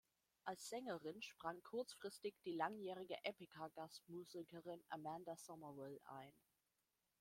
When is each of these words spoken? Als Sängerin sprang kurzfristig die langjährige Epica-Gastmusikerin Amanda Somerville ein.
Als 0.45 0.67
Sängerin 0.69 1.21
sprang 1.21 1.61
kurzfristig 1.61 2.33
die 2.43 2.53
langjährige 2.53 3.23
Epica-Gastmusikerin 3.23 4.83
Amanda 4.89 5.35
Somerville 5.37 6.01
ein. 6.05 6.33